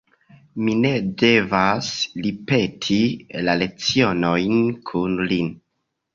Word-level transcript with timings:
Mi 0.69 0.93
devas 1.21 1.89
ripeti 2.27 2.99
la 3.49 3.57
lecionojn 3.65 4.59
kun 4.91 5.23
li. 5.29 5.41